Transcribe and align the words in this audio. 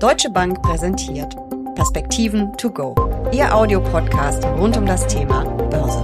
Deutsche 0.00 0.30
Bank 0.30 0.62
präsentiert 0.62 1.36
Perspektiven 1.74 2.56
to 2.56 2.70
go. 2.70 2.94
Ihr 3.32 3.54
Audiopodcast 3.54 4.42
rund 4.46 4.74
um 4.78 4.86
das 4.86 5.06
Thema 5.06 5.44
Börse. 5.44 6.00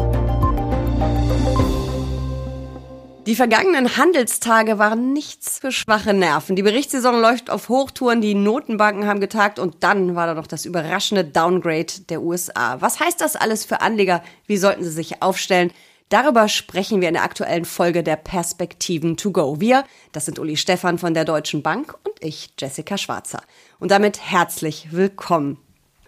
Die 3.26 3.34
vergangenen 3.34 3.96
Handelstage 3.96 4.78
waren 4.78 5.14
nichts 5.14 5.60
für 5.60 5.72
schwache 5.72 6.12
Nerven. 6.12 6.56
Die 6.56 6.62
Berichtssaison 6.62 7.18
läuft 7.18 7.48
auf 7.48 7.70
Hochtouren, 7.70 8.20
die 8.20 8.34
Notenbanken 8.34 9.06
haben 9.06 9.20
getagt 9.20 9.58
und 9.58 9.76
dann 9.82 10.14
war 10.14 10.26
da 10.26 10.34
noch 10.34 10.46
das 10.46 10.66
überraschende 10.66 11.24
Downgrade 11.24 12.02
der 12.10 12.20
USA. 12.20 12.82
Was 12.82 13.00
heißt 13.00 13.22
das 13.22 13.34
alles 13.34 13.64
für 13.64 13.80
Anleger? 13.80 14.22
Wie 14.46 14.58
sollten 14.58 14.84
sie 14.84 14.90
sich 14.90 15.22
aufstellen? 15.22 15.72
Darüber 16.08 16.48
sprechen 16.48 17.00
wir 17.00 17.08
in 17.08 17.14
der 17.14 17.24
aktuellen 17.24 17.64
Folge 17.64 18.04
der 18.04 18.14
Perspektiven 18.14 19.16
to 19.16 19.32
go. 19.32 19.60
Wir, 19.60 19.84
das 20.12 20.24
sind 20.24 20.38
Uli 20.38 20.56
Stefan 20.56 20.98
von 20.98 21.14
der 21.14 21.24
Deutschen 21.24 21.62
Bank 21.62 21.96
und 22.04 22.14
ich, 22.20 22.50
Jessica 22.58 22.96
Schwarzer. 22.96 23.42
Und 23.80 23.90
damit 23.90 24.20
herzlich 24.20 24.92
willkommen. 24.92 25.58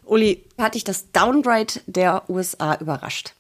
Uli, 0.05 0.45
hat 0.57 0.77
dich 0.77 0.85
das 0.85 1.11
Downgrade 1.11 1.81
der 1.87 2.31
USA 2.31 2.77
überrascht? 2.77 3.35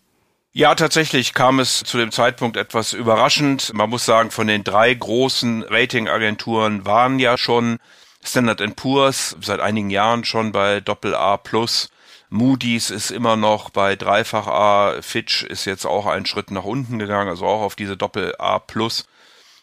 Ja, 0.52 0.74
tatsächlich 0.74 1.32
kam 1.32 1.60
es 1.60 1.84
zu 1.84 1.96
dem 1.96 2.10
Zeitpunkt 2.10 2.56
etwas 2.56 2.92
überraschend. 2.92 3.72
Man 3.74 3.90
muss 3.90 4.04
sagen, 4.04 4.32
von 4.32 4.48
den 4.48 4.64
drei 4.64 4.92
großen 4.92 5.62
Ratingagenturen 5.62 6.84
waren 6.84 7.20
ja 7.20 7.38
schon 7.38 7.78
Standard 8.24 8.74
Poor's 8.74 9.36
seit 9.40 9.60
einigen 9.60 9.90
Jahren 9.90 10.24
schon 10.24 10.50
bei 10.50 10.80
Doppel 10.80 11.14
A 11.14 11.36
plus. 11.36 11.88
Moody's 12.30 12.90
ist 12.90 13.10
immer 13.10 13.36
noch 13.36 13.70
bei 13.70 13.96
dreifach 13.96 14.46
A. 14.46 15.02
Fitch 15.02 15.44
ist 15.44 15.64
jetzt 15.64 15.86
auch 15.86 16.06
einen 16.06 16.26
Schritt 16.26 16.50
nach 16.50 16.64
unten 16.64 16.98
gegangen, 16.98 17.28
also 17.28 17.46
auch 17.46 17.62
auf 17.62 17.76
diese 17.76 17.96
Doppel 17.96 18.34
A 18.38 18.58
plus. 18.58 19.06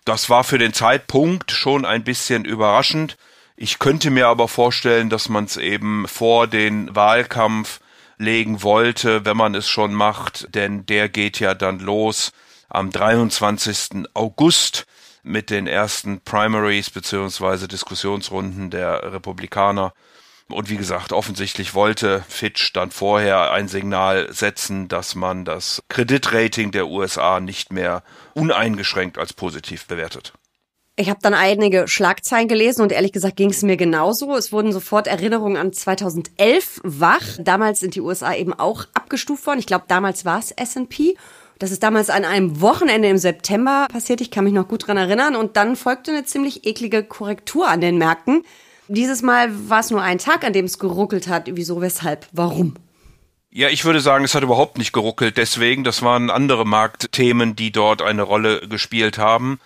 Das 0.04 0.30
war 0.30 0.44
für 0.44 0.58
den 0.58 0.74
Zeitpunkt 0.74 1.52
schon 1.52 1.86
ein 1.86 2.04
bisschen 2.04 2.46
überraschend. 2.46 3.18
Ich 3.55 3.80
könnte 3.80 4.10
mir 4.10 4.28
aber 4.28 4.48
vorstellen, 4.48 5.10
dass 5.10 5.30
man 5.30 5.46
es 5.46 5.58
eben 5.58 6.08
vor 6.08 6.48
den 6.48 6.96
Wahlkampf 6.96 7.80
legen 8.18 8.63
wollte, 8.63 9.26
wenn 9.26 9.38
man 9.38 9.55
es 9.55 9.68
schon 9.68 9.93
macht, 9.93 10.54
denn 10.55 10.86
der 10.86 11.10
geht 11.10 11.40
ja 11.40 11.54
dann 11.54 11.80
los 11.80 12.32
am 12.70 12.91
23. 12.91 14.08
August 14.13 14.86
mit 15.24 15.49
den 15.49 15.68
ersten 15.68 16.21
Primaries 16.21 16.90
beziehungsweise 16.90 17.68
Diskussionsrunden 17.68 18.70
der 18.70 19.13
Republikaner. 19.13 19.93
Und 20.49 20.70
wie 20.70 20.77
gesagt, 20.77 21.12
offensichtlich 21.12 21.74
wollte 21.74 22.24
Fitch 22.29 22.71
dann 22.74 22.91
vorher 22.91 23.51
ein 23.51 23.68
Signal 23.68 24.32
setzen, 24.32 24.87
dass 24.87 25.15
man 25.15 25.43
das 25.43 25.82
Kreditrating 25.90 26.71
der 26.71 26.87
USA 26.87 27.40
nicht 27.40 27.74
mehr 27.74 28.04
uneingeschränkt 28.35 29.18
als 29.18 29.34
positiv 29.34 29.87
bewertet. 29.87 30.34
Ich 30.98 31.10
habe 31.10 31.20
dann 31.21 31.34
einige 31.34 31.90
Schlagzeilen 31.90 32.48
gelesen 32.48 32.82
und 32.82 32.91
ehrlich 32.91 33.12
gesagt 33.12 33.35
ging 33.35 33.49
es 33.49 33.63
mir 33.63 33.76
genauso. 33.76 34.34
Es 34.35 34.54
wurden 34.54 34.71
sofort 34.71 35.07
Erinnerungen 35.07 35.57
an 35.57 35.74
2011 35.74 36.80
wach. 36.84 37.24
Damals 37.40 37.82
sind 37.82 37.96
die 37.96 38.02
USA 38.02 38.34
eben 38.34 38.54
auch 38.54 38.85
abgestuft 38.93 39.46
worden. 39.46 39.59
Ich 39.59 39.65
glaube, 39.65 39.85
damals 39.90 40.24
war 40.24 40.40
es 40.40 40.52
S&P. 40.52 41.18
Das 41.59 41.71
ist 41.71 41.84
damals 41.84 42.09
an 42.09 42.24
einem 42.24 42.62
Wochenende 42.62 43.09
im 43.09 43.18
September 43.18 43.87
passiert. 43.91 44.21
Ich 44.21 44.32
kann 44.32 44.46
mich 44.46 44.54
noch 44.54 44.70
gut 44.70 44.87
dran 44.87 44.96
erinnern. 44.96 45.35
Und 45.35 45.57
dann 45.57 45.76
folgte 45.76 46.12
eine 46.12 46.24
ziemlich 46.24 46.65
eklige 46.65 47.04
Korrektur 47.04 47.68
an 47.68 47.82
den 47.82 47.98
Märkten. 47.98 48.43
Dieses 48.88 49.22
Mal 49.22 49.70
war 49.70 49.80
es 49.80 49.90
nur 49.90 50.02
ein 50.02 50.20
Tag, 50.20 50.44
an 50.44 50.54
dem 50.54 50.66
es 50.66 50.78
geruckelt 50.78 51.28
hat. 51.28 51.44
Wieso, 51.48 51.82
weshalb, 51.82 52.28
warum? 52.32 52.76
Ja, 53.50 53.70
ich 53.70 53.86
würde 53.86 54.02
sagen, 54.02 54.26
es 54.26 54.36
hat 54.36 54.44
überhaupt 54.44 54.77
nicht 54.77 54.92
geruckelt. 54.92 55.38
Deswegen, 55.38 55.84
das 55.84 56.02
waren 56.02 56.30
andere 56.30 56.66
Marktthemen, 56.66 57.55
die 57.55 57.72
dort 57.72 58.02
eine 58.02 58.22
Rolle 58.22 58.68
gespielt 58.68 59.18
haben. 59.18 59.60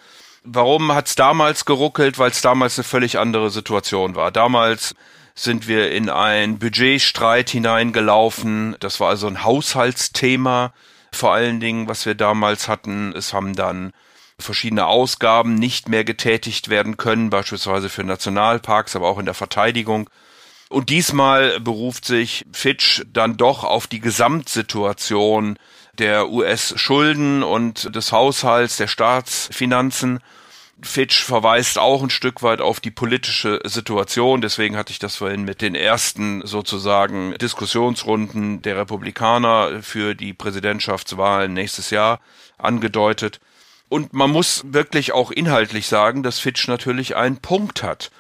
Warum 0.44 0.94
hat 0.94 1.08
es 1.08 1.16
damals 1.16 1.66
geruckelt? 1.66 2.20
Weil 2.20 2.32
es 2.32 2.42
damals 2.42 2.78
eine 2.78 2.84
völlig 2.84 3.18
andere 3.18 3.50
Situation 3.50 4.16
war. 4.16 4.32
Damals 4.32 4.96
sind 5.36 5.68
wir 5.68 5.92
in 5.92 6.10
ein 6.10 6.60
Budgetstreit 6.60 7.50
hineingelaufen. 7.50 8.76
Das 8.80 9.00
war 9.00 9.10
also 9.10 9.28
ein 9.28 9.44
Haushaltsthema. 9.44 10.74
Vor 11.12 11.34
allen 11.34 11.60
Dingen, 11.60 11.88
was 11.88 12.06
wir 12.06 12.16
damals 12.16 12.68
hatten. 12.68 13.14
Es 13.16 13.34
haben 13.34 13.56
dann 13.56 13.92
verschiedene 14.40 14.88
Ausgaben 14.88 15.56
nicht 15.56 15.90
mehr 15.90 16.04
getätigt 16.04 16.70
werden 16.70 16.98
können, 16.98 17.30
beispielsweise 17.30 17.90
für 17.90 18.04
Nationalparks, 18.04 18.96
aber 18.96 19.08
auch 19.08 19.20
in 19.20 19.26
der 19.26 19.34
Verteidigung. 19.34 20.10
Und 20.70 20.90
diesmal 20.90 21.60
beruft 21.60 22.06
sich 22.06 22.46
Fitch 22.52 23.04
dann 23.12 23.38
doch 23.38 23.64
auf 23.64 23.88
die 23.88 24.00
Gesamtsituation 24.00 25.58
der 25.98 26.30
US-Schulden 26.30 27.44
und 27.44 27.94
des 27.96 28.12
Haushalts, 28.12 28.78
der 28.78 28.88
Staatsfinanzen. 28.88 30.20
Fitch 30.82 31.24
verweist 31.24 31.78
auch 31.78 32.02
ein 32.02 32.10
Stück 32.10 32.42
weit 32.42 32.62
auf 32.62 32.80
die 32.80 32.92
politische 32.92 33.60
Situation. 33.66 34.42
Deswegen 34.42 34.78
hatte 34.78 34.92
ich 34.92 35.00
das 35.00 35.18
vorhin 35.18 35.44
mit 35.44 35.62
den 35.62 35.76
ersten 35.76 36.46
sozusagen 36.46 37.34
Diskussionsrunden 37.34 38.62
der 38.62 38.78
Republikaner 38.78 39.82
für 39.82 40.16
die 40.16 40.34
Präsidentschaftswahlen 40.34 41.54
nächstes 41.54 41.90
Jahr 41.90 42.22
angedeutet. 42.58 43.42
Und 43.90 44.14
man 44.14 44.30
muss 44.30 44.62
wirklich 44.66 45.12
auch 45.12 45.32
inhaltlich 45.32 45.88
sagen, 45.88 46.22
dass 46.24 46.40
Fitch 46.40 46.68
natürlich 46.68 47.16
einen 47.16 47.38
Punkt 47.38 47.82
hat. 47.84 48.12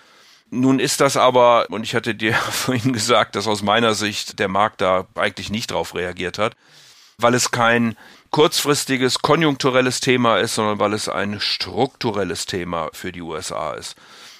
Nun 0.49 0.79
ist 0.79 0.99
das 0.99 1.15
aber, 1.15 1.67
und 1.69 1.83
ich 1.83 1.93
hatte 1.93 2.15
dir 2.15 2.33
vorhin 2.51 2.91
gesagt, 2.91 3.35
dass 3.35 3.47
aus 3.47 3.61
meiner 3.61 3.93
Sicht 3.93 4.39
der 4.39 4.47
Markt 4.47 4.81
da 4.81 5.07
eigentlich 5.15 5.51
nicht 5.51 5.71
drauf 5.71 5.93
reagiert 5.93 6.39
hat, 6.39 6.55
weil 7.19 7.35
es 7.35 7.51
kein 7.51 7.95
kurzfristiges, 8.31 9.19
konjunkturelles 9.19 9.99
Thema 9.99 10.37
ist, 10.37 10.55
sondern 10.55 10.79
weil 10.79 10.93
es 10.93 11.07
ein 11.07 11.39
strukturelles 11.39 12.45
Thema 12.45 12.89
für 12.93 13.11
die 13.11 13.21
USA 13.21 13.73
ist. 13.73 13.95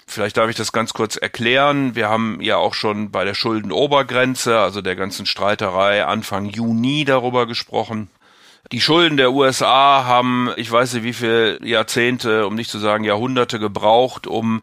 Vielleicht 0.07 0.37
darf 0.37 0.49
ich 0.49 0.55
das 0.55 0.71
ganz 0.71 0.93
kurz 0.93 1.17
erklären. 1.17 1.93
Wir 1.93 2.09
haben 2.09 2.41
ja 2.41 2.57
auch 2.57 2.73
schon 2.73 3.11
bei 3.11 3.25
der 3.25 3.35
Schuldenobergrenze, 3.35 4.57
also 4.57 4.81
der 4.81 4.95
ganzen 4.95 5.27
Streiterei, 5.27 6.03
Anfang 6.03 6.45
Juni 6.45 7.05
darüber 7.05 7.45
gesprochen. 7.45 8.09
Die 8.71 8.81
Schulden 8.81 9.17
der 9.17 9.31
USA 9.31 10.05
haben, 10.05 10.49
ich 10.57 10.71
weiß 10.71 10.93
nicht 10.93 11.03
wie 11.03 11.13
viele 11.13 11.65
Jahrzehnte, 11.65 12.45
um 12.45 12.55
nicht 12.55 12.69
zu 12.69 12.77
sagen 12.77 13.03
Jahrhunderte 13.03 13.59
gebraucht, 13.59 14.27
um 14.27 14.61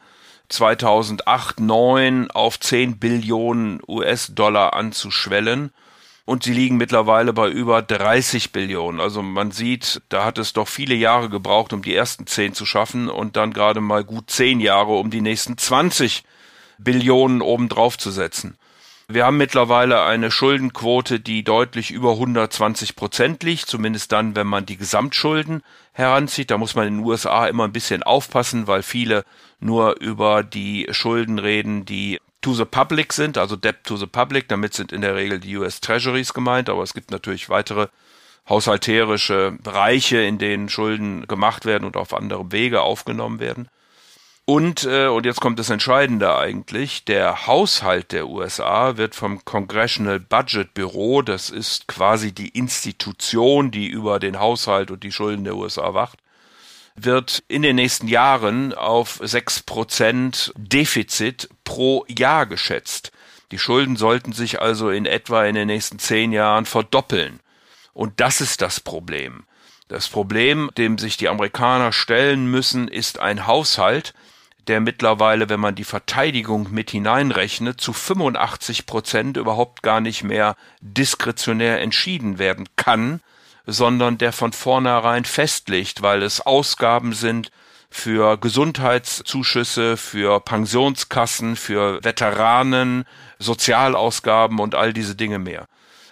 2008, 0.48 1.60
9 1.60 2.30
auf 2.30 2.60
10 2.60 2.98
Billionen 2.98 3.80
US-Dollar 3.88 4.74
anzuschwellen 4.74 5.72
und 6.24 6.42
sie 6.42 6.52
liegen 6.52 6.76
mittlerweile 6.76 7.32
bei 7.32 7.48
über 7.48 7.82
30 7.82 8.52
Billionen. 8.52 9.00
Also 9.00 9.22
man 9.22 9.50
sieht, 9.50 10.02
da 10.08 10.24
hat 10.24 10.38
es 10.38 10.52
doch 10.52 10.68
viele 10.68 10.94
Jahre 10.94 11.28
gebraucht, 11.28 11.72
um 11.72 11.82
die 11.82 11.94
ersten 11.94 12.26
10 12.26 12.52
zu 12.52 12.66
schaffen 12.66 13.08
und 13.08 13.36
dann 13.36 13.52
gerade 13.52 13.80
mal 13.80 14.04
gut 14.04 14.30
10 14.30 14.60
Jahre, 14.60 14.92
um 14.98 15.10
die 15.10 15.20
nächsten 15.20 15.56
20 15.56 16.24
Billionen 16.78 17.42
obendrauf 17.42 17.96
zu 17.96 18.10
setzen. 18.10 18.56
Wir 19.09 19.25
haben 19.25 19.37
mittlerweile 19.37 20.03
eine 20.03 20.33
Schuldenquote, 20.33 21.21
die 21.21 21.44
deutlich 21.44 21.93
über 21.93 22.12
120 22.12 22.97
Prozent 22.97 23.44
liegt, 23.44 23.67
zumindest 23.67 24.11
dann, 24.11 24.34
wenn 24.34 24.49
man 24.49 24.67
die 24.67 24.77
Gesamtschulden 24.77 25.62
heranzieht. 25.93 26.50
Da 26.50 26.59
muss 26.59 26.75
man 26.75 26.89
in 26.89 26.97
den 26.97 27.05
USA 27.05 27.47
immer 27.47 27.65
ein 27.65 27.72
bisschen 27.72 28.03
aufpassen, 28.03 28.67
weil 28.67 28.83
viele 28.83 29.25
nur 29.61 30.00
über 30.00 30.43
die 30.43 30.89
Schulden 30.91 31.39
reden, 31.39 31.84
die 31.84 32.19
to 32.41 32.53
the 32.53 32.65
public 32.65 33.12
sind, 33.12 33.39
also 33.39 33.55
Debt 33.55 33.84
to 33.84 33.97
the 33.97 34.06
public. 34.06 34.49
Damit 34.49 34.75
sind 34.75 34.91
in 34.91 35.03
der 35.03 35.15
Regel 35.15 35.38
die 35.38 35.56
US 35.56 35.81
Treasuries 35.81 36.34
gemeint, 36.34 36.69
aber 36.69 36.83
es 36.83 36.93
gibt 36.93 37.12
natürlich 37.12 37.49
weitere 37.49 37.87
haushalterische 38.49 39.56
Bereiche, 39.62 40.19
in 40.19 40.38
denen 40.38 40.69
Schulden 40.69 41.28
gemacht 41.28 41.65
werden 41.65 41.84
und 41.84 41.97
auf 41.97 42.12
andere 42.12 42.50
Wege 42.50 42.83
aufgenommen 42.83 43.38
werden. 43.38 43.69
Und, 44.48 44.84
äh, 44.84 45.08
und 45.08 45.26
jetzt 45.26 45.40
kommt 45.40 45.58
das 45.58 45.70
Entscheidende 45.70 46.36
eigentlich, 46.36 47.04
der 47.04 47.48
Haushalt 47.48 48.12
der 48.12 48.28
USA 48.28 48.96
wird 48.96 49.16
vom 49.16 49.44
Congressional 49.44 50.20
Budget 50.20 50.72
Bureau, 50.72 51.20
das 51.20 51.50
ist 51.50 51.88
quasi 51.88 52.30
die 52.30 52.50
Institution, 52.50 53.72
die 53.72 53.88
über 53.88 54.20
den 54.20 54.38
Haushalt 54.38 54.92
und 54.92 55.02
die 55.02 55.10
Schulden 55.10 55.42
der 55.42 55.56
USA 55.56 55.94
wacht, 55.94 56.20
wird 56.94 57.42
in 57.48 57.62
den 57.62 57.74
nächsten 57.74 58.06
Jahren 58.06 58.72
auf 58.72 59.20
sechs 59.20 59.64
Prozent 59.64 60.52
Defizit 60.56 61.48
pro 61.64 62.06
Jahr 62.08 62.46
geschätzt. 62.46 63.10
Die 63.50 63.58
Schulden 63.58 63.96
sollten 63.96 64.32
sich 64.32 64.60
also 64.60 64.90
in 64.90 65.06
etwa 65.06 65.44
in 65.44 65.56
den 65.56 65.66
nächsten 65.66 65.99
zehn 65.99 66.31
Jahren 66.31 66.66
verdoppeln. 66.66 67.40
Und 67.94 68.20
das 68.20 68.40
ist 68.40 68.62
das 68.62 68.78
Problem. 68.78 69.42
Das 69.88 70.06
Problem, 70.06 70.70
dem 70.78 70.99
sich 70.99 71.16
die 71.16 71.28
Amerikaner 71.28 71.90
stellen 71.92 72.49
müssen, 72.49 72.87
ist 72.87 73.19
ein 73.19 73.49
Haushalt, 73.49 74.14
der 74.68 74.80
mittlerweile, 74.80 75.48
wenn 75.48 75.60
man 75.60 75.74
die 75.74 75.84
Verteidigung 75.84 76.68
mit 76.72 76.90
hineinrechnet, 76.90 77.80
zu 77.80 77.92
85 77.92 78.86
Prozent 78.86 79.36
überhaupt 79.36 79.82
gar 79.82 80.00
nicht 80.00 80.24
mehr 80.24 80.56
diskretionär 80.80 81.80
entschieden 81.80 82.38
werden 82.38 82.68
kann, 82.76 83.20
sondern 83.66 84.18
der 84.18 84.32
von 84.32 84.52
vornherein 84.52 85.24
festlegt, 85.24 86.02
weil 86.02 86.22
es 86.22 86.40
Ausgaben 86.40 87.12
sind 87.12 87.50
für 87.90 88.36
Gesundheitszuschüsse, 88.36 89.96
für 89.96 90.40
Pensionskassen, 90.40 91.56
für 91.56 92.02
Veteranen, 92.04 93.04
Sozialausgaben 93.38 94.58
und 94.58 94.74
all 94.74 94.92
diese 94.92 95.14
Dinge 95.14 95.38
mehr. 95.38 95.66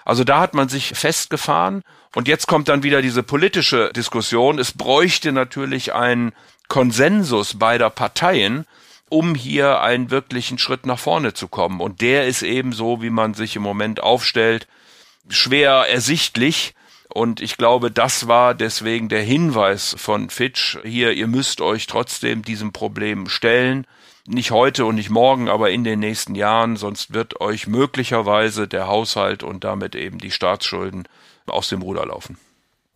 Also 0.05 0.25
da 0.25 0.41
hat 0.41 0.55
man 0.55 0.69
sich 0.69 0.95
festgefahren 0.95 1.83
und 2.15 2.29
jetzt 2.29 2.47
kommt 2.47 2.69
dann 2.69 2.83
wieder 2.83 3.03
diese 3.03 3.23
politische 3.23 3.91
Diskussion. 3.95 4.59
Es 4.59 4.73
bräuchte 4.73 5.33
natürlich 5.33 5.95
einen 5.95 6.33
Konsensus 6.69 7.59
beider 7.59 7.91
Parteien, 7.91 8.67
um 9.09 9.35
hier 9.35 9.81
einen 9.81 10.11
wirklichen 10.11 10.59
Schritt 10.59 10.87
nach 10.87 10.99
vorne 10.99 11.35
zu 11.35 11.49
kommen. 11.49 11.81
Und 11.81 12.01
der 12.01 12.27
ist 12.27 12.43
eben 12.43 12.73
so, 12.73 13.03
wie 13.03 13.11
man 13.11 13.35
sich 13.35 13.57
im 13.57 13.63
Moment 13.63 14.03
aufstellt, 14.03 14.67
schwer 15.29 15.87
ersichtlich. 15.89 16.75
Und 17.09 17.41
ich 17.41 17.57
glaube, 17.57 17.91
das 17.91 18.27
war 18.27 18.55
deswegen 18.55 19.09
der 19.09 19.23
Hinweis 19.23 19.95
von 19.99 20.31
Fitch 20.31 20.79
hier, 20.85 21.13
ihr 21.13 21.29
müsst 21.29 21.61
euch 21.61 21.87
trotzdem 21.87 22.43
diesem 22.43 22.73
Problem 22.73 23.29
stellen. 23.29 23.87
Nicht 24.27 24.51
heute 24.51 24.87
und 24.87 24.95
nicht 24.95 25.11
morgen, 25.11 25.49
aber 25.49 25.71
in 25.71 25.85
den 25.85 26.01
nächsten 26.01 26.35
Jahren, 26.35 26.77
sonst 26.77 27.13
wird 27.13 27.41
euch 27.41 27.67
möglicherweise 27.67 28.67
der 28.67 28.89
Haushalt 28.89 29.43
und 29.43 29.65
damit 29.65 29.95
eben 29.95 30.19
die 30.19 30.31
Staatsschulden 30.31 31.07
aus 31.47 31.69
dem 31.69 31.83
Ruder 31.83 32.07
laufen. 32.07 32.39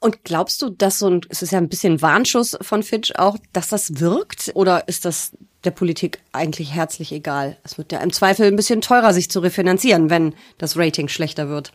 Und 0.00 0.23
glaubst 0.25 0.62
du, 0.62 0.71
dass 0.71 1.00
so 1.00 1.11
ein, 1.11 1.21
es 1.29 1.43
ist 1.43 1.53
ja 1.53 1.59
ein 1.59 1.69
bisschen 1.69 2.00
Warnschuss 2.00 2.56
von 2.61 2.83
Fitch 2.83 3.12
auch, 3.17 3.37
dass 3.53 3.69
das 3.69 4.00
wirkt? 4.00 4.53
Oder 4.55 4.87
ist 4.87 5.05
das 5.05 5.33
der 5.65 5.73
Politik 5.73 6.21
eigentlich 6.33 6.73
herzlich 6.73 7.12
egal? 7.12 7.56
Es 7.65 7.79
wird 7.79 7.91
ja 7.91 7.99
im 7.99 8.12
Zweifel 8.12 8.47
ein 8.47 8.56
bisschen 8.56 8.81
teurer, 8.81 9.12
sich 9.12 9.29
zu 9.29 9.41
refinanzieren, 9.41 10.09
wenn 10.09 10.35
das 10.59 10.77
Rating 10.77 11.09
schlechter 11.09 11.49
wird. 11.49 11.73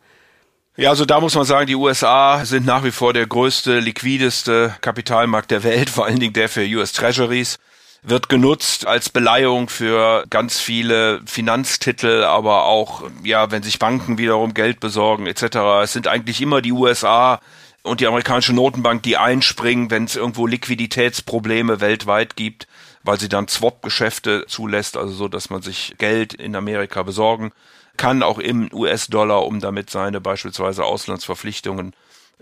Ja, 0.78 0.90
also 0.90 1.06
da 1.06 1.20
muss 1.20 1.36
man 1.36 1.46
sagen, 1.46 1.68
die 1.68 1.76
USA 1.76 2.46
sind 2.46 2.66
nach 2.66 2.84
wie 2.84 2.92
vor 2.92 3.14
der 3.14 3.28
größte, 3.28 3.80
liquideste 3.80 4.74
Kapitalmarkt 4.82 5.52
der 5.52 5.64
Welt, 5.64 5.90
vor 5.90 6.06
allen 6.06 6.20
Dingen 6.20 6.34
der 6.34 6.50
für 6.50 6.66
US 6.66 6.94
Treasuries 6.94 7.60
wird 8.06 8.28
genutzt 8.28 8.86
als 8.86 9.10
Beleihung 9.10 9.70
für 9.70 10.26
ganz 10.30 10.60
viele 10.60 11.22
Finanztitel, 11.26 12.24
aber 12.24 12.66
auch, 12.66 13.04
ja, 13.24 13.50
wenn 13.50 13.64
sich 13.64 13.80
Banken 13.80 14.18
wiederum 14.18 14.54
Geld 14.54 14.82
besorgen 14.82 15.26
etc. 15.26 15.58
Es 15.84 15.94
sind 15.94 16.08
eigentlich 16.08 16.42
immer 16.42 16.62
die 16.62 16.74
USA 16.74 17.40
und 17.84 18.00
die 18.00 18.08
amerikanische 18.08 18.54
Notenbank, 18.54 19.04
die 19.04 19.18
einspringen, 19.18 19.92
wenn 19.92 20.06
es 20.06 20.16
irgendwo 20.16 20.48
Liquiditätsprobleme 20.48 21.82
weltweit 21.82 22.36
gibt, 22.36 22.68
weil 23.04 23.20
sie 23.20 23.30
dann 23.30 23.50
Swap-Geschäfte 23.50 24.46
zulässt, 24.48 24.98
also 24.98 25.14
so, 25.14 25.28
dass 25.28 25.50
man 25.50 25.62
sich 25.62 25.96
Geld 25.98 26.34
in 26.34 26.56
Amerika 26.56 27.04
besorgen 27.04 27.52
kann, 27.98 28.24
auch 28.24 28.40
im 28.40 28.74
US-Dollar, 28.74 29.46
um 29.46 29.60
damit 29.60 29.90
seine 29.90 30.22
beispielsweise 30.22 30.86
Auslandsverpflichtungen 30.86 31.94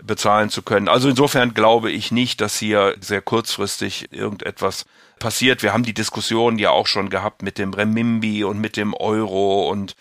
bezahlen 0.02 0.48
zu 0.48 0.62
können. 0.62 0.88
Also 0.88 1.08
insofern 1.08 1.54
glaube 1.54 1.90
ich 1.90 2.12
nicht, 2.12 2.40
dass 2.40 2.56
hier 2.56 2.96
sehr 3.00 3.20
kurzfristig 3.20 4.12
irgendetwas 4.12 4.86
passiert. 5.18 5.62
Wir 5.62 5.72
haben 5.72 5.84
die 5.84 5.94
Diskussion 5.94 6.58
ja 6.58 6.70
auch 6.70 6.86
schon 6.86 7.10
gehabt 7.10 7.42
mit 7.42 7.58
dem 7.58 7.74
Remimbi 7.74 8.44
und 8.44 8.60
mit 8.60 8.76
dem 8.76 8.94
Euro 8.94 9.68
und 9.70 9.94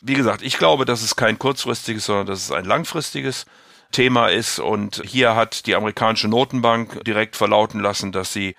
wie 0.00 0.14
gesagt, 0.14 0.42
ich 0.42 0.58
glaube, 0.58 0.84
dass 0.84 1.02
es 1.02 1.16
kein 1.16 1.38
kurzfristiges, 1.38 2.06
sondern 2.06 2.26
dass 2.26 2.44
es 2.44 2.52
ein 2.52 2.64
langfristiges 2.64 3.46
Thema 3.92 4.28
ist. 4.28 4.58
Und 4.58 5.02
hier 5.04 5.34
hat 5.34 5.66
die 5.66 5.74
amerikanische 5.74 6.28
Notenbank 6.28 7.04
direkt 7.04 7.36
verlauten 7.36 7.80
lassen, 7.80 8.12
dass 8.12 8.32
sie 8.32 8.56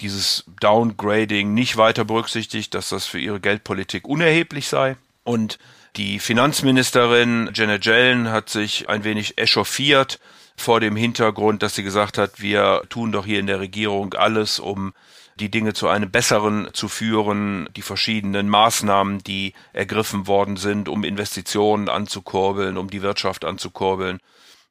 dieses 0.00 0.44
Downgrading 0.60 1.52
nicht 1.52 1.76
weiter 1.76 2.04
berücksichtigt, 2.04 2.74
dass 2.74 2.88
das 2.88 3.06
für 3.06 3.18
ihre 3.18 3.40
Geldpolitik 3.40 4.08
unerheblich 4.08 4.68
sei. 4.68 4.96
Und 5.24 5.58
die 5.96 6.18
Finanzministerin 6.18 7.50
Janet 7.52 7.84
Yellen 7.84 8.30
hat 8.30 8.48
sich 8.48 8.88
ein 8.88 9.04
wenig 9.04 9.38
echauffiert 9.38 10.20
vor 10.56 10.80
dem 10.80 10.96
Hintergrund, 10.96 11.62
dass 11.62 11.74
sie 11.74 11.82
gesagt 11.82 12.18
hat, 12.18 12.40
wir 12.40 12.82
tun 12.88 13.12
doch 13.12 13.26
hier 13.26 13.40
in 13.40 13.46
der 13.46 13.60
Regierung 13.60 14.14
alles, 14.14 14.58
um 14.58 14.92
die 15.40 15.50
Dinge 15.50 15.72
zu 15.72 15.88
einem 15.88 16.10
besseren 16.10 16.68
zu 16.72 16.88
führen, 16.88 17.68
die 17.74 17.82
verschiedenen 17.82 18.48
Maßnahmen, 18.48 19.20
die 19.20 19.54
ergriffen 19.72 20.26
worden 20.26 20.56
sind, 20.56 20.88
um 20.88 21.02
Investitionen 21.02 21.88
anzukurbeln, 21.88 22.76
um 22.76 22.90
die 22.90 23.02
Wirtschaft 23.02 23.44
anzukurbeln. 23.44 24.20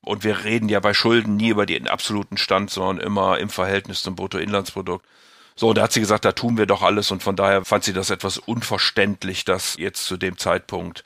Und 0.02 0.24
wir 0.24 0.44
reden 0.44 0.70
ja 0.70 0.80
bei 0.80 0.94
Schulden 0.94 1.36
nie 1.36 1.50
über 1.50 1.66
den 1.66 1.88
absoluten 1.88 2.38
Stand, 2.38 2.70
sondern 2.70 3.06
immer 3.06 3.38
im 3.38 3.50
Verhältnis 3.50 4.02
zum 4.02 4.16
Bruttoinlandsprodukt. 4.16 5.06
So, 5.56 5.70
und 5.70 5.78
da 5.78 5.84
hat 5.84 5.92
sie 5.92 6.00
gesagt, 6.00 6.24
da 6.24 6.32
tun 6.32 6.58
wir 6.58 6.66
doch 6.66 6.82
alles 6.82 7.12
und 7.12 7.22
von 7.22 7.36
daher 7.36 7.66
fand 7.66 7.84
sie 7.84 7.92
das 7.92 8.10
etwas 8.10 8.38
unverständlich, 8.38 9.44
dass 9.44 9.76
jetzt 9.78 10.06
zu 10.06 10.16
dem 10.16 10.38
Zeitpunkt 10.38 11.04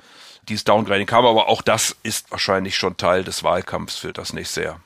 dieses 0.47 0.63
Downgrading 0.63 1.07
kam, 1.07 1.25
aber 1.25 1.47
auch 1.47 1.63
das 1.63 1.95
ist 2.03 2.29
wahrscheinlich 2.29 2.75
schon 2.75 2.97
Teil 2.97 3.23
des 3.23 3.43
Wahlkampfs 3.43 3.97
für 3.97 4.13
das 4.13 4.33
nächste 4.33 4.63
Jahr. 4.63 4.79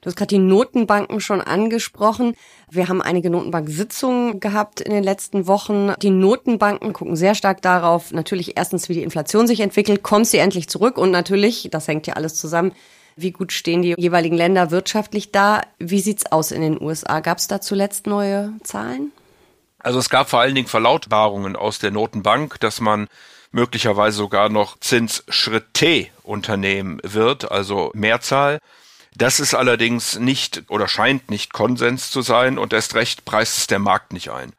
Du 0.00 0.06
hast 0.06 0.16
gerade 0.16 0.28
die 0.28 0.38
Notenbanken 0.38 1.20
schon 1.20 1.40
angesprochen. 1.40 2.34
Wir 2.70 2.88
haben 2.88 3.02
einige 3.02 3.30
Notenbank-Sitzungen 3.30 4.38
gehabt 4.38 4.80
in 4.80 4.92
den 4.92 5.02
letzten 5.02 5.48
Wochen. 5.48 5.92
Die 6.02 6.10
Notenbanken 6.10 6.92
gucken 6.92 7.16
sehr 7.16 7.34
stark 7.34 7.62
darauf, 7.62 8.12
natürlich 8.12 8.56
erstens, 8.56 8.88
wie 8.88 8.94
die 8.94 9.02
Inflation 9.02 9.48
sich 9.48 9.60
entwickelt, 9.60 10.04
kommt 10.04 10.26
sie 10.28 10.38
endlich 10.38 10.68
zurück 10.68 10.98
und 10.98 11.10
natürlich, 11.10 11.68
das 11.72 11.88
hängt 11.88 12.06
ja 12.06 12.14
alles 12.14 12.36
zusammen, 12.36 12.72
wie 13.20 13.32
gut 13.32 13.52
stehen 13.52 13.82
die 13.82 13.94
jeweiligen 13.98 14.36
Länder 14.36 14.70
wirtschaftlich 14.70 15.32
da? 15.32 15.62
Wie 15.78 16.00
sieht's 16.00 16.26
aus 16.26 16.50
in 16.50 16.60
den 16.60 16.80
USA? 16.80 17.20
Gab 17.20 17.38
es 17.38 17.48
da 17.48 17.60
zuletzt 17.60 18.06
neue 18.06 18.52
Zahlen? 18.62 19.12
Also 19.78 19.98
es 19.98 20.10
gab 20.10 20.28
vor 20.28 20.40
allen 20.40 20.54
Dingen 20.54 20.68
Verlautbarungen 20.68 21.56
aus 21.56 21.78
der 21.78 21.90
Notenbank, 21.90 22.58
dass 22.60 22.80
man 22.80 23.08
möglicherweise 23.50 24.18
sogar 24.18 24.48
noch 24.48 24.78
Zinsschritte 24.80 26.08
unternehmen 26.22 27.00
wird, 27.02 27.50
also 27.50 27.90
Mehrzahl. 27.94 28.58
Das 29.16 29.40
ist 29.40 29.54
allerdings 29.54 30.18
nicht 30.18 30.64
oder 30.68 30.86
scheint 30.86 31.30
nicht 31.30 31.52
Konsens 31.52 32.10
zu 32.10 32.22
sein 32.22 32.58
und 32.58 32.72
erst 32.72 32.94
recht 32.94 33.24
preist 33.24 33.58
es 33.58 33.66
der 33.66 33.78
Markt 33.78 34.12
nicht 34.12 34.30
ein. 34.30 34.52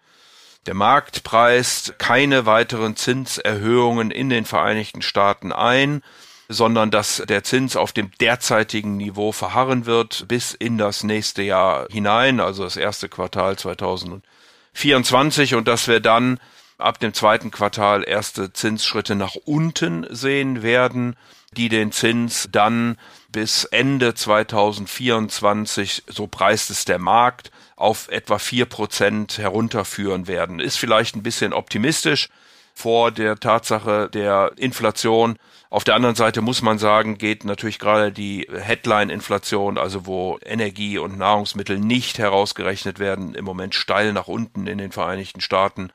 Der 0.65 0.73
Markt 0.73 1.23
preist 1.23 1.97
keine 1.97 2.45
weiteren 2.45 2.95
Zinserhöhungen 2.95 4.11
in 4.11 4.29
den 4.29 4.45
Vereinigten 4.45 5.01
Staaten 5.01 5.51
ein, 5.51 6.01
sondern 6.49 6.91
dass 6.91 7.23
der 7.27 7.43
Zins 7.43 7.75
auf 7.75 7.93
dem 7.93 8.11
derzeitigen 8.19 8.97
Niveau 8.97 9.31
verharren 9.31 9.85
wird 9.85 10.27
bis 10.27 10.53
in 10.53 10.77
das 10.79 11.03
nächste 11.03 11.43
Jahr 11.43 11.87
hinein, 11.89 12.39
also 12.39 12.63
das 12.63 12.75
erste 12.75 13.07
Quartal 13.07 13.55
2024 13.57 15.53
und 15.55 15.67
dass 15.67 15.87
wir 15.87 15.99
dann 15.99 16.39
ab 16.79 16.99
dem 16.99 17.13
zweiten 17.13 17.51
Quartal 17.51 18.03
erste 18.07 18.51
Zinsschritte 18.51 19.15
nach 19.15 19.35
unten 19.45 20.07
sehen 20.09 20.63
werden, 20.63 21.15
die 21.55 21.69
den 21.69 21.91
Zins 21.91 22.49
dann 22.51 22.97
bis 23.31 23.65
Ende 23.65 24.15
2024, 24.15 26.03
so 26.07 26.27
preist 26.27 26.69
es 26.71 26.85
der 26.85 26.99
Markt, 26.99 27.51
auf 27.75 28.07
etwa 28.09 28.39
vier 28.39 28.65
Prozent 28.65 29.37
herunterführen 29.37 30.27
werden. 30.27 30.59
Ist 30.59 30.77
vielleicht 30.77 31.15
ein 31.15 31.23
bisschen 31.23 31.53
optimistisch 31.53 32.29
vor 32.73 33.11
der 33.11 33.39
Tatsache 33.39 34.09
der 34.09 34.53
Inflation. 34.57 35.37
Auf 35.71 35.83
der 35.83 35.93
anderen 35.93 36.15
Seite 36.15 36.41
muss 36.41 36.63
man 36.63 36.79
sagen, 36.79 37.19
geht 37.19 37.45
natürlich 37.45 37.77
gerade 37.77 38.11
die 38.11 38.47
Headline-Inflation, 38.51 39.77
also 39.77 40.07
wo 40.07 40.39
Energie 40.43 40.97
und 40.97 41.17
Nahrungsmittel 41.19 41.77
nicht 41.77 42.17
herausgerechnet 42.17 42.97
werden, 42.97 43.35
im 43.35 43.45
Moment 43.45 43.75
steil 43.75 44.11
nach 44.11 44.27
unten 44.27 44.65
in 44.65 44.79
den 44.79 44.91
Vereinigten 44.91 45.41
Staaten. 45.41 45.91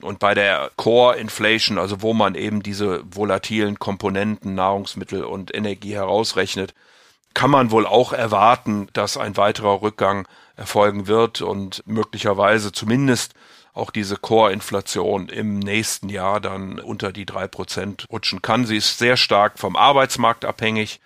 Und 0.00 0.18
bei 0.18 0.32
der 0.32 0.70
Core 0.76 1.16
Inflation, 1.16 1.78
also 1.78 2.00
wo 2.00 2.14
man 2.14 2.34
eben 2.34 2.62
diese 2.62 3.02
volatilen 3.04 3.78
Komponenten 3.78 4.54
Nahrungsmittel 4.54 5.24
und 5.24 5.54
Energie 5.54 5.92
herausrechnet, 5.92 6.72
kann 7.34 7.50
man 7.50 7.70
wohl 7.70 7.86
auch 7.86 8.14
erwarten, 8.14 8.88
dass 8.94 9.18
ein 9.18 9.36
weiterer 9.36 9.82
Rückgang 9.82 10.26
erfolgen 10.56 11.06
wird 11.06 11.42
und 11.42 11.82
möglicherweise 11.86 12.72
zumindest 12.72 13.34
auch 13.74 13.90
diese 13.90 14.16
Core-Inflation 14.16 15.28
im 15.28 15.58
nächsten 15.58 16.08
Jahr 16.08 16.40
dann 16.40 16.78
unter 16.78 17.12
die 17.12 17.24
drei 17.24 17.46
Prozent 17.48 18.06
rutschen 18.10 18.42
kann. 18.42 18.66
Sie 18.66 18.76
ist 18.76 18.98
sehr 18.98 19.16
stark 19.16 19.58
vom 19.58 19.76
Arbeitsmarkt 19.76 20.44
abhängig. 20.44 21.00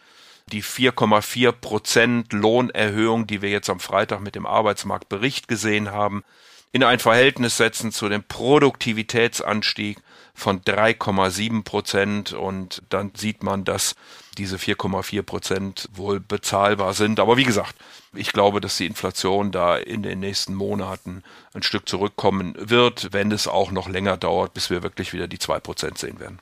Die 0.52 0.62
4,4 0.62 1.52
Prozent 1.52 2.32
Lohnerhöhung, 2.32 3.26
die 3.26 3.42
wir 3.42 3.50
jetzt 3.50 3.70
am 3.70 3.80
Freitag 3.80 4.20
mit 4.20 4.34
dem 4.34 4.46
Arbeitsmarktbericht 4.46 5.48
gesehen 5.48 5.90
haben, 5.90 6.24
in 6.72 6.84
ein 6.84 6.98
Verhältnis 6.98 7.56
setzen 7.56 7.90
zu 7.90 8.08
dem 8.08 8.22
Produktivitätsanstieg 8.22 9.98
von 10.36 10.60
3,7 10.60 11.64
Prozent 11.64 12.32
und 12.32 12.82
dann 12.90 13.10
sieht 13.16 13.42
man, 13.42 13.64
dass 13.64 13.96
diese 14.36 14.56
4,4 14.56 15.22
Prozent 15.22 15.88
wohl 15.94 16.20
bezahlbar 16.20 16.92
sind. 16.92 17.18
Aber 17.18 17.36
wie 17.38 17.44
gesagt, 17.44 17.74
ich 18.14 18.32
glaube, 18.32 18.60
dass 18.60 18.76
die 18.76 18.86
Inflation 18.86 19.50
da 19.50 19.76
in 19.76 20.02
den 20.02 20.20
nächsten 20.20 20.54
Monaten 20.54 21.24
ein 21.54 21.62
Stück 21.62 21.88
zurückkommen 21.88 22.54
wird, 22.58 23.12
wenn 23.12 23.32
es 23.32 23.48
auch 23.48 23.72
noch 23.72 23.88
länger 23.88 24.18
dauert, 24.18 24.52
bis 24.52 24.68
wir 24.70 24.82
wirklich 24.82 25.12
wieder 25.12 25.26
die 25.26 25.38
2 25.38 25.58
Prozent 25.60 25.98
sehen 25.98 26.20
werden. 26.20 26.38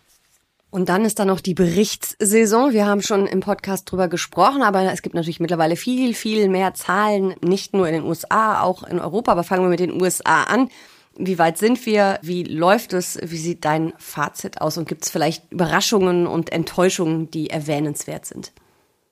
Und 0.70 0.88
dann 0.88 1.04
ist 1.04 1.20
da 1.20 1.24
noch 1.24 1.38
die 1.38 1.54
Berichtssaison. 1.54 2.72
Wir 2.72 2.84
haben 2.84 3.00
schon 3.00 3.28
im 3.28 3.38
Podcast 3.38 3.88
drüber 3.88 4.08
gesprochen, 4.08 4.62
aber 4.64 4.92
es 4.92 5.02
gibt 5.02 5.14
natürlich 5.14 5.38
mittlerweile 5.38 5.76
viel, 5.76 6.14
viel 6.14 6.48
mehr 6.48 6.74
Zahlen, 6.74 7.36
nicht 7.42 7.74
nur 7.74 7.86
in 7.86 7.94
den 7.94 8.02
USA, 8.02 8.60
auch 8.60 8.82
in 8.82 8.98
Europa. 8.98 9.30
Aber 9.30 9.44
fangen 9.44 9.62
wir 9.62 9.68
mit 9.68 9.78
den 9.78 10.02
USA 10.02 10.42
an. 10.42 10.68
Wie 11.16 11.38
weit 11.38 11.58
sind 11.58 11.84
wir? 11.86 12.18
Wie 12.22 12.42
läuft 12.42 12.92
es? 12.92 13.18
Wie 13.22 13.38
sieht 13.38 13.64
dein 13.64 13.92
Fazit 13.98 14.60
aus? 14.60 14.78
Und 14.78 14.88
gibt 14.88 15.04
es 15.04 15.10
vielleicht 15.10 15.50
Überraschungen 15.52 16.26
und 16.26 16.50
Enttäuschungen, 16.50 17.30
die 17.30 17.50
erwähnenswert 17.50 18.26
sind? 18.26 18.52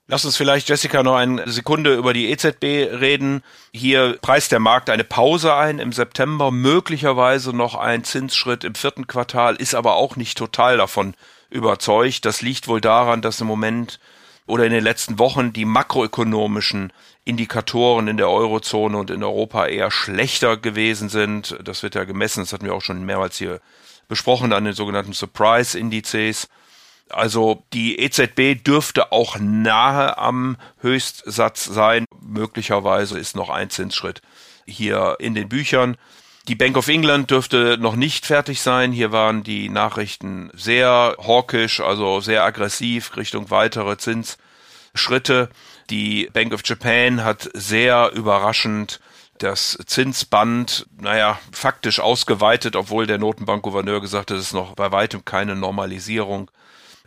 Lass 0.08 0.24
uns 0.24 0.36
vielleicht, 0.36 0.68
Jessica, 0.68 1.02
noch 1.02 1.14
eine 1.14 1.48
Sekunde 1.48 1.94
über 1.94 2.12
die 2.12 2.30
EZB 2.30 2.64
reden. 3.00 3.42
Hier 3.72 4.18
preist 4.20 4.52
der 4.52 4.58
Markt 4.58 4.90
eine 4.90 5.04
Pause 5.04 5.54
ein 5.54 5.78
im 5.78 5.92
September, 5.92 6.50
möglicherweise 6.50 7.56
noch 7.56 7.76
ein 7.76 8.02
Zinsschritt 8.04 8.64
im 8.64 8.74
vierten 8.74 9.06
Quartal, 9.06 9.56
ist 9.56 9.74
aber 9.74 9.94
auch 9.94 10.16
nicht 10.16 10.36
total 10.36 10.76
davon 10.76 11.14
überzeugt. 11.50 12.24
Das 12.24 12.42
liegt 12.42 12.66
wohl 12.68 12.80
daran, 12.80 13.22
dass 13.22 13.40
im 13.40 13.46
Moment 13.46 14.00
oder 14.52 14.66
in 14.66 14.72
den 14.72 14.84
letzten 14.84 15.18
Wochen 15.18 15.54
die 15.54 15.64
makroökonomischen 15.64 16.92
Indikatoren 17.24 18.06
in 18.06 18.18
der 18.18 18.28
Eurozone 18.28 18.98
und 18.98 19.08
in 19.08 19.24
Europa 19.24 19.66
eher 19.66 19.90
schlechter 19.90 20.58
gewesen 20.58 21.08
sind. 21.08 21.56
Das 21.64 21.82
wird 21.82 21.94
ja 21.94 22.04
gemessen, 22.04 22.40
das 22.40 22.52
hatten 22.52 22.66
wir 22.66 22.74
auch 22.74 22.82
schon 22.82 23.02
mehrmals 23.06 23.38
hier 23.38 23.62
besprochen 24.08 24.52
an 24.52 24.66
den 24.66 24.74
sogenannten 24.74 25.14
Surprise-Indizes. 25.14 26.50
Also 27.08 27.62
die 27.72 27.98
EZB 27.98 28.62
dürfte 28.62 29.10
auch 29.10 29.38
nahe 29.38 30.18
am 30.18 30.58
Höchstsatz 30.82 31.64
sein. 31.64 32.04
Möglicherweise 32.20 33.18
ist 33.18 33.34
noch 33.34 33.48
ein 33.48 33.70
Zinsschritt 33.70 34.20
hier 34.66 35.16
in 35.18 35.34
den 35.34 35.48
Büchern. 35.48 35.96
Die 36.48 36.56
Bank 36.56 36.76
of 36.76 36.88
England 36.88 37.30
dürfte 37.30 37.78
noch 37.78 37.94
nicht 37.94 38.26
fertig 38.26 38.62
sein. 38.62 38.90
Hier 38.90 39.12
waren 39.12 39.44
die 39.44 39.68
Nachrichten 39.68 40.50
sehr 40.54 41.16
hawkisch, 41.24 41.80
also 41.80 42.18
sehr 42.20 42.42
aggressiv 42.42 43.16
Richtung 43.16 43.50
weitere 43.50 43.96
Zinsschritte. 43.96 45.50
Die 45.88 46.28
Bank 46.32 46.52
of 46.52 46.62
Japan 46.64 47.22
hat 47.22 47.48
sehr 47.54 48.10
überraschend 48.12 48.98
das 49.38 49.78
Zinsband, 49.86 50.86
naja, 51.00 51.38
faktisch 51.52 52.00
ausgeweitet, 52.00 52.74
obwohl 52.74 53.06
der 53.06 53.18
Notenbankgouverneur 53.18 54.00
gesagt 54.00 54.30
hat, 54.30 54.36
es 54.36 54.46
ist 54.46 54.52
noch 54.52 54.74
bei 54.74 54.90
weitem 54.90 55.24
keine 55.24 55.54
Normalisierung 55.54 56.50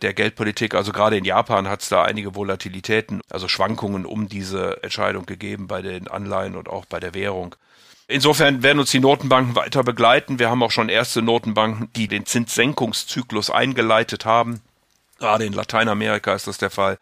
der 0.02 0.14
Geldpolitik. 0.14 0.76
Also 0.76 0.94
gerade 0.94 1.18
in 1.18 1.26
Japan 1.26 1.68
hat 1.68 1.82
es 1.82 1.90
da 1.90 2.04
einige 2.04 2.36
Volatilitäten, 2.36 3.22
also 3.30 3.50
Schwankungen 3.50 4.06
um 4.06 4.30
diese 4.30 4.82
Entscheidung 4.82 5.26
gegeben 5.26 5.68
bei 5.68 5.82
den 5.82 6.08
Anleihen 6.08 6.56
und 6.56 6.70
auch 6.70 6.86
bei 6.86 7.02
der 7.02 7.14
Währung. 7.14 7.56
Insofern 8.08 8.62
werden 8.62 8.80
uns 8.80 8.92
die 8.92 9.00
Notenbanken 9.00 9.56
weiter 9.56 9.84
begleiten. 9.84 10.38
Wir 10.38 10.50
haben 10.50 10.62
auch 10.62 10.72
schon 10.72 10.90
erste 10.90 11.22
Notenbanken, 11.22 11.90
die 11.96 12.08
den 12.08 12.26
Zinssenkungszyklus 12.26 13.50
eingeleitet 13.50 14.26
haben. 14.26 14.62
Gerade 15.18 15.46
in 15.46 15.54
Lateinamerika 15.54 16.34
ist 16.36 16.48
das 16.48 16.58
der 16.58 16.70
Fall. 16.70 17.00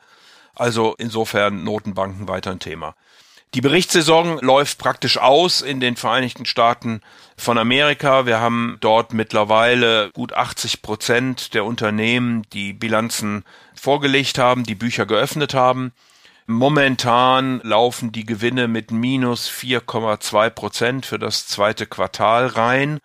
Also 0.55 0.95
insofern 0.98 1.63
Notenbanken 1.63 2.27
weiter 2.27 2.51
ein 2.51 2.60
Thema. 2.60 2.95
Die 3.53 3.62
Berichtssaison 3.62 4.39
läuft 4.39 4.79
praktisch 4.79 5.17
aus 5.17 5.62
in 5.62 5.79
den 5.79 5.95
Vereinigten 5.95 6.45
Staaten 6.45 7.01
von 7.38 7.57
Amerika. 7.57 8.25
Wir 8.25 8.39
haben 8.39 8.77
dort 8.79 9.13
mittlerweile 9.13 10.10
gut 10.12 10.33
80 10.33 10.81
Prozent 10.81 11.53
der 11.53 11.65
Unternehmen, 11.65 12.43
die 12.53 12.74
Bilanzen 12.74 13.43
vorgelegt 13.75 14.39
haben, 14.39 14.63
die 14.63 14.74
Bücher 14.74 15.05
geöffnet 15.05 15.53
haben. 15.53 15.91
Momentan 16.45 17.62
laufen 17.63 18.12
die 18.12 18.25
Gewinne 18.25 18.67
mit 18.67 18.91
minus 18.91 19.50
4,2 19.50 20.50
Prozent 20.50 21.05
für 21.05 21.17
das 21.17 21.47
zweite 21.47 21.85
Quartal 21.85 22.47
rein. 22.47 23.00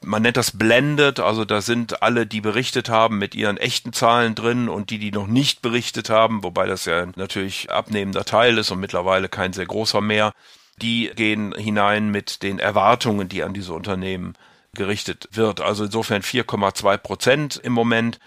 Man 0.00 0.22
nennt 0.22 0.38
das 0.38 0.56
blended, 0.56 1.20
also 1.20 1.44
da 1.44 1.60
sind 1.60 2.02
alle, 2.02 2.26
die 2.26 2.40
berichtet 2.40 2.88
haben, 2.88 3.18
mit 3.18 3.34
ihren 3.34 3.58
echten 3.58 3.92
Zahlen 3.92 4.34
drin 4.34 4.68
und 4.68 4.90
die, 4.90 4.98
die 4.98 5.10
noch 5.10 5.26
nicht 5.26 5.60
berichtet 5.60 6.08
haben, 6.08 6.42
wobei 6.44 6.66
das 6.66 6.86
ja 6.86 7.04
natürlich 7.16 7.70
abnehmender 7.70 8.24
Teil 8.24 8.56
ist 8.56 8.70
und 8.70 8.80
mittlerweile 8.80 9.28
kein 9.28 9.52
sehr 9.52 9.66
großer 9.66 10.00
mehr, 10.00 10.32
die 10.80 11.10
gehen 11.14 11.52
hinein 11.54 12.10
mit 12.10 12.42
den 12.42 12.58
Erwartungen, 12.58 13.28
die 13.28 13.42
an 13.42 13.52
diese 13.52 13.74
Unternehmen 13.74 14.34
gerichtet 14.72 15.28
wird. 15.32 15.60
Also 15.60 15.84
insofern 15.84 16.22
4,2 16.22 16.96
Prozent 16.96 17.60
im 17.62 17.72
Moment. 17.72 18.18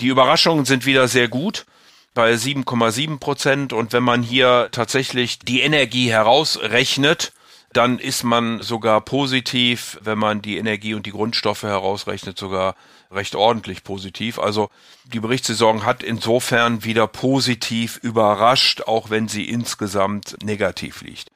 Die 0.00 0.08
Überraschungen 0.08 0.64
sind 0.64 0.84
wieder 0.84 1.08
sehr 1.08 1.28
gut 1.28 1.64
bei 2.14 2.32
7,7 2.32 3.18
Prozent. 3.18 3.72
Und 3.72 3.92
wenn 3.92 4.02
man 4.02 4.22
hier 4.22 4.68
tatsächlich 4.72 5.38
die 5.38 5.60
Energie 5.60 6.10
herausrechnet, 6.10 7.32
dann 7.72 7.98
ist 7.98 8.24
man 8.24 8.62
sogar 8.62 9.00
positiv, 9.00 9.98
wenn 10.02 10.18
man 10.18 10.42
die 10.42 10.58
Energie 10.58 10.94
und 10.94 11.06
die 11.06 11.12
Grundstoffe 11.12 11.62
herausrechnet, 11.62 12.36
sogar 12.36 12.74
recht 13.12 13.36
ordentlich 13.36 13.84
positiv. 13.84 14.38
Also 14.38 14.70
die 15.04 15.20
Berichtssaison 15.20 15.84
hat 15.84 16.02
insofern 16.02 16.82
wieder 16.84 17.06
positiv 17.06 17.98
überrascht, 18.02 18.82
auch 18.82 19.10
wenn 19.10 19.28
sie 19.28 19.48
insgesamt 19.48 20.36
negativ 20.42 21.02
liegt. 21.02 21.30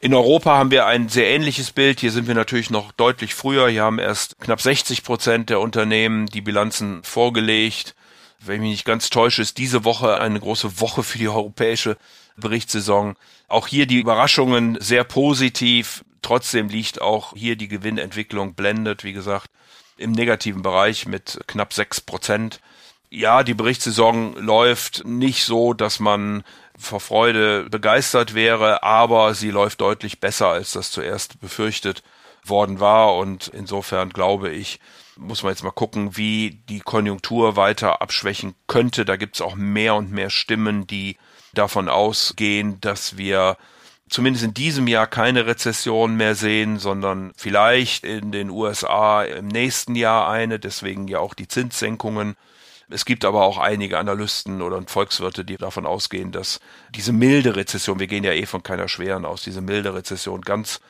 In 0.00 0.14
Europa 0.14 0.56
haben 0.56 0.70
wir 0.70 0.86
ein 0.86 1.08
sehr 1.08 1.28
ähnliches 1.28 1.72
Bild. 1.72 2.00
Hier 2.00 2.10
sind 2.10 2.26
wir 2.26 2.34
natürlich 2.34 2.70
noch 2.70 2.90
deutlich 2.92 3.34
früher. 3.34 3.68
Hier 3.68 3.82
haben 3.82 3.98
erst 3.98 4.40
knapp 4.40 4.60
60 4.60 5.04
Prozent 5.04 5.50
der 5.50 5.60
Unternehmen 5.60 6.26
die 6.26 6.40
Bilanzen 6.40 7.02
vorgelegt 7.04 7.94
wenn 8.42 8.56
ich 8.56 8.60
mich 8.60 8.70
nicht 8.70 8.84
ganz 8.84 9.10
täusche, 9.10 9.42
ist 9.42 9.58
diese 9.58 9.84
Woche 9.84 10.18
eine 10.20 10.40
große 10.40 10.80
Woche 10.80 11.02
für 11.02 11.18
die 11.18 11.28
europäische 11.28 11.96
Berichtssaison. 12.36 13.16
Auch 13.48 13.66
hier 13.66 13.86
die 13.86 14.00
Überraschungen 14.00 14.78
sehr 14.80 15.04
positiv. 15.04 16.04
Trotzdem 16.22 16.68
liegt 16.68 17.00
auch 17.00 17.34
hier 17.36 17.56
die 17.56 17.68
Gewinnentwicklung 17.68 18.54
blendet, 18.54 19.04
wie 19.04 19.12
gesagt, 19.12 19.50
im 19.96 20.12
negativen 20.12 20.62
Bereich 20.62 21.06
mit 21.06 21.40
knapp 21.46 21.72
sechs 21.72 22.00
Prozent. 22.00 22.60
Ja, 23.10 23.42
die 23.42 23.54
Berichtssaison 23.54 24.36
läuft 24.36 25.04
nicht 25.04 25.44
so, 25.44 25.74
dass 25.74 26.00
man 26.00 26.44
vor 26.78 27.00
Freude 27.00 27.68
begeistert 27.68 28.34
wäre, 28.34 28.82
aber 28.82 29.34
sie 29.34 29.50
läuft 29.50 29.80
deutlich 29.80 30.20
besser, 30.20 30.48
als 30.48 30.72
das 30.72 30.90
zuerst 30.90 31.40
befürchtet 31.40 32.02
worden 32.44 32.80
war. 32.80 33.16
Und 33.16 33.48
insofern 33.48 34.10
glaube 34.10 34.50
ich, 34.50 34.80
muss 35.20 35.42
man 35.42 35.52
jetzt 35.52 35.62
mal 35.62 35.70
gucken, 35.70 36.16
wie 36.16 36.62
die 36.68 36.80
Konjunktur 36.80 37.56
weiter 37.56 38.02
abschwächen 38.02 38.54
könnte. 38.66 39.04
Da 39.04 39.16
gibt 39.16 39.36
es 39.36 39.42
auch 39.42 39.54
mehr 39.54 39.94
und 39.94 40.10
mehr 40.10 40.30
Stimmen, 40.30 40.86
die 40.86 41.16
davon 41.54 41.88
ausgehen, 41.88 42.80
dass 42.80 43.16
wir 43.16 43.56
zumindest 44.08 44.44
in 44.44 44.54
diesem 44.54 44.88
Jahr 44.88 45.06
keine 45.06 45.46
Rezession 45.46 46.16
mehr 46.16 46.34
sehen, 46.34 46.78
sondern 46.78 47.32
vielleicht 47.36 48.04
in 48.04 48.32
den 48.32 48.50
USA 48.50 49.22
im 49.22 49.46
nächsten 49.46 49.94
Jahr 49.94 50.28
eine, 50.28 50.58
deswegen 50.58 51.06
ja 51.06 51.20
auch 51.20 51.34
die 51.34 51.48
Zinssenkungen. 51.48 52.34
Es 52.88 53.04
gibt 53.04 53.24
aber 53.24 53.44
auch 53.44 53.58
einige 53.58 53.98
Analysten 53.98 54.62
oder 54.62 54.82
Volkswirte, 54.86 55.44
die 55.44 55.56
davon 55.56 55.86
ausgehen, 55.86 56.32
dass 56.32 56.58
diese 56.92 57.12
milde 57.12 57.54
Rezession, 57.54 58.00
wir 58.00 58.08
gehen 58.08 58.24
ja 58.24 58.32
eh 58.32 58.46
von 58.46 58.64
keiner 58.64 58.88
schweren 58.88 59.24
aus, 59.24 59.42
diese 59.42 59.60
milde 59.60 59.94
Rezession 59.94 60.40
ganz 60.40 60.80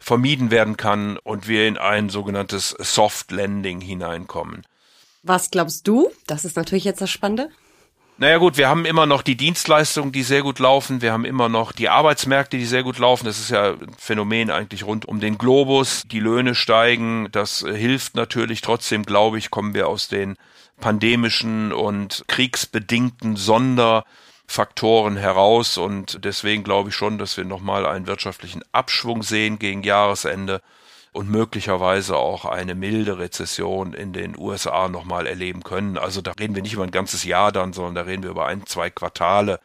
vermieden 0.00 0.50
werden 0.50 0.76
kann 0.76 1.18
und 1.18 1.46
wir 1.46 1.68
in 1.68 1.78
ein 1.78 2.08
sogenanntes 2.08 2.70
Soft 2.70 3.30
Landing 3.30 3.80
hineinkommen. 3.80 4.66
Was 5.22 5.50
glaubst 5.50 5.86
du? 5.86 6.10
Das 6.26 6.44
ist 6.44 6.56
natürlich 6.56 6.84
jetzt 6.84 7.00
das 7.00 7.10
Spannende. 7.10 7.50
Naja 8.20 8.36
gut, 8.36 8.58
wir 8.58 8.68
haben 8.68 8.84
immer 8.84 9.06
noch 9.06 9.22
die 9.22 9.36
Dienstleistungen, 9.36 10.12
die 10.12 10.22
sehr 10.22 10.42
gut 10.42 10.58
laufen. 10.58 11.00
Wir 11.00 11.12
haben 11.12 11.24
immer 11.24 11.48
noch 11.48 11.72
die 11.72 11.88
Arbeitsmärkte, 11.88 12.58
die 12.58 12.66
sehr 12.66 12.82
gut 12.82 12.98
laufen. 12.98 13.24
Das 13.24 13.38
ist 13.38 13.50
ja 13.50 13.72
ein 13.72 13.94
Phänomen 13.96 14.50
eigentlich 14.50 14.84
rund 14.84 15.06
um 15.06 15.20
den 15.20 15.38
Globus. 15.38 16.02
Die 16.06 16.20
Löhne 16.20 16.54
steigen. 16.54 17.28
Das 17.32 17.60
hilft 17.60 18.16
natürlich. 18.16 18.60
Trotzdem, 18.60 19.04
glaube 19.04 19.38
ich, 19.38 19.50
kommen 19.50 19.72
wir 19.72 19.88
aus 19.88 20.08
den 20.08 20.36
pandemischen 20.80 21.72
und 21.72 22.24
kriegsbedingten 22.28 23.36
Sonder 23.36 24.04
Faktoren 24.50 25.16
heraus 25.16 25.78
und 25.78 26.24
deswegen 26.24 26.64
glaube 26.64 26.88
ich 26.88 26.96
schon, 26.96 27.18
dass 27.18 27.36
wir 27.36 27.44
nochmal 27.44 27.86
einen 27.86 28.08
wirtschaftlichen 28.08 28.64
Abschwung 28.72 29.22
sehen 29.22 29.60
gegen 29.60 29.84
Jahresende 29.84 30.60
und 31.12 31.30
möglicherweise 31.30 32.16
auch 32.16 32.46
eine 32.46 32.74
milde 32.74 33.20
Rezession 33.20 33.94
in 33.94 34.12
den 34.12 34.36
USA 34.36 34.88
nochmal 34.88 35.28
erleben 35.28 35.62
können. 35.62 35.96
Also 35.96 36.20
da 36.20 36.32
reden 36.32 36.56
wir 36.56 36.62
nicht 36.62 36.72
über 36.72 36.82
ein 36.82 36.90
ganzes 36.90 37.22
Jahr 37.22 37.52
dann, 37.52 37.72
sondern 37.72 37.94
da 37.94 38.00
reden 38.02 38.24
wir 38.24 38.30
über 38.30 38.46
ein, 38.46 38.66
zwei 38.66 38.90
Quartale, 38.90 39.60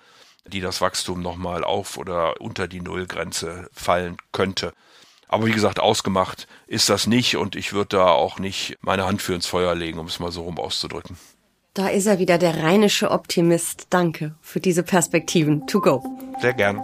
die 0.46 0.62
das 0.62 0.82
Wachstum 0.82 1.20
nochmal 1.20 1.64
auf 1.64 1.98
oder 1.98 2.40
unter 2.40 2.68
die 2.68 2.82
Nullgrenze 2.82 3.68
fallen 3.74 4.18
könnte. 4.34 4.72
Aber 5.28 5.48
wie 5.48 5.52
gesagt, 5.52 5.80
ausgemacht 5.80 6.48
ist 6.68 6.92
das 6.92 7.08
nicht 7.08 7.38
und 7.38 7.56
ich 7.56 7.74
würde 7.74 7.98
da 7.98 8.10
auch 8.10 8.38
nicht 8.38 8.78
meine 8.82 9.08
Hand 9.08 9.24
für 9.24 9.34
ins 9.34 9.48
Feuer 9.48 9.74
legen, 9.74 9.98
um 9.98 10.06
es 10.06 10.20
mal 10.20 10.32
so 10.32 10.44
rum 10.44 10.60
auszudrücken. 10.60 11.18
Da 11.76 11.90
ist 11.90 12.06
er 12.06 12.20
wieder, 12.20 12.38
der 12.38 12.64
rheinische 12.64 13.12
Optimist. 13.12 13.88
Danke 13.90 14.34
für 14.42 14.62
diese 14.62 14.82
Perspektiven. 14.82 15.68
To 15.68 15.82
go. 15.82 16.02
Sehr 16.40 16.54
gern. 16.54 16.82